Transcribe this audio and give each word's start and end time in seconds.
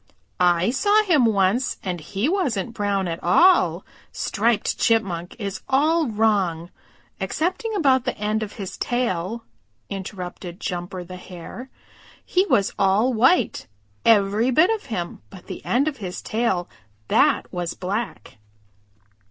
"I 0.39 0.71
saw 0.71 1.03
him 1.03 1.25
once, 1.27 1.77
and 1.83 1.99
he 2.01 2.27
wasn't 2.27 2.73
brown 2.73 3.07
at 3.07 3.21
all. 3.21 3.85
Striped 4.11 4.79
Chipmunk 4.79 5.35
is 5.37 5.61
all 5.69 6.07
wrong, 6.07 6.71
excepting 7.19 7.75
about 7.75 8.05
the 8.05 8.17
end 8.17 8.41
of 8.41 8.53
his 8.53 8.77
tail," 8.79 9.43
interrupted 9.91 10.59
Jumper 10.59 11.03
the 11.03 11.17
Hare. 11.17 11.69
"He 12.25 12.47
was 12.47 12.73
all 12.79 13.13
white, 13.13 13.67
every 14.03 14.49
bit 14.49 14.71
of 14.73 14.87
him 14.87 15.21
but 15.29 15.45
the 15.45 15.63
end 15.63 15.87
of 15.87 15.97
his 15.97 16.23
tail, 16.23 16.67
that 17.07 17.53
was 17.53 17.75
black." 17.75 18.37